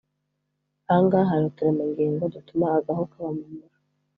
[0.89, 3.77] Ahangaha hari uturemangingo dutuma agahu kaba mu mura